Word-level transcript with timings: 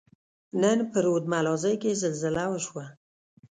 نن 0.61 0.79
په 0.91 0.97
رود 1.05 1.23
ملازۍ 1.33 1.75
کښي 1.81 1.91
زلزله 2.03 2.43
وشوه. 2.49 2.85